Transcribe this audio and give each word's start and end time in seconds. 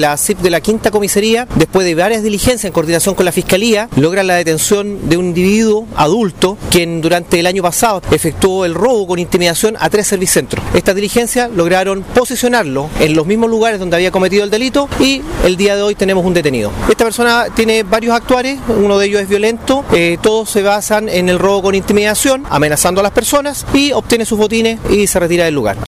La 0.00 0.16
CIP 0.16 0.38
de 0.38 0.50
la 0.50 0.60
quinta 0.60 0.92
comisaría, 0.92 1.48
después 1.56 1.84
de 1.84 1.96
varias 1.96 2.22
diligencias 2.22 2.66
en 2.66 2.72
coordinación 2.72 3.16
con 3.16 3.24
la 3.24 3.32
Fiscalía, 3.32 3.88
logra 3.96 4.22
la 4.22 4.36
detención 4.36 5.08
de 5.08 5.16
un 5.16 5.24
individuo 5.24 5.88
adulto 5.96 6.56
quien 6.70 7.00
durante 7.00 7.40
el 7.40 7.48
año 7.48 7.64
pasado 7.64 8.00
efectuó 8.12 8.64
el 8.64 8.76
robo 8.76 9.08
con 9.08 9.18
intimidación 9.18 9.76
a 9.80 9.90
tres 9.90 10.06
servicentros. 10.06 10.64
Estas 10.72 10.94
diligencias 10.94 11.50
lograron 11.50 12.04
posicionarlo 12.14 12.88
en 13.00 13.16
los 13.16 13.26
mismos 13.26 13.50
lugares 13.50 13.80
donde 13.80 13.96
había 13.96 14.12
cometido 14.12 14.44
el 14.44 14.50
delito 14.50 14.88
y 15.00 15.20
el 15.44 15.56
día 15.56 15.74
de 15.74 15.82
hoy 15.82 15.96
tenemos 15.96 16.24
un 16.24 16.32
detenido. 16.32 16.70
Esta 16.88 17.02
persona 17.02 17.46
tiene 17.52 17.82
varios 17.82 18.14
actuares, 18.14 18.60
uno 18.68 19.00
de 19.00 19.06
ellos 19.06 19.22
es 19.22 19.28
violento, 19.28 19.84
eh, 19.92 20.16
todos 20.22 20.48
se 20.48 20.62
basan 20.62 21.08
en 21.08 21.28
el 21.28 21.40
robo 21.40 21.62
con 21.62 21.74
intimidación, 21.74 22.46
amenazando 22.50 23.00
a 23.00 23.02
las 23.02 23.10
personas 23.10 23.66
y 23.74 23.90
obtiene 23.90 24.24
sus 24.24 24.38
botines 24.38 24.78
y 24.90 25.08
se 25.08 25.18
retira 25.18 25.46
del 25.46 25.56
lugar. 25.56 25.76